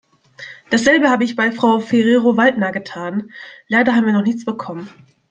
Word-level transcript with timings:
Dasselbe 0.71 1.11
habe 1.11 1.23
ich 1.25 1.35
bei 1.35 1.51
Frau 1.51 1.79
Ferrero-Waldner 1.79 2.71
getan. 2.71 3.29
Leider 3.67 3.95
haben 3.95 4.07
wir 4.07 4.13
noch 4.13 4.23
nichts 4.23 4.45
bekommen. 4.45 4.89